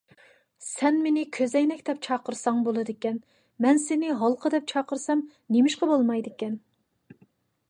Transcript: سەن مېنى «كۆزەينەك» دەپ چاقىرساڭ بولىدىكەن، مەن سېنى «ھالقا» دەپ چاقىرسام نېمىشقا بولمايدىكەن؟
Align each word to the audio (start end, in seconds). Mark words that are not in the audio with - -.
سەن 0.67 0.95
مېنى 1.01 1.25
«كۆزەينەك» 1.37 1.83
دەپ 1.89 2.01
چاقىرساڭ 2.07 2.65
بولىدىكەن، 2.69 3.21
مەن 3.67 3.83
سېنى 3.87 4.11
«ھالقا» 4.25 4.55
دەپ 4.57 4.69
چاقىرسام 4.75 5.25
نېمىشقا 5.57 5.95
بولمايدىكەن؟ 5.95 6.63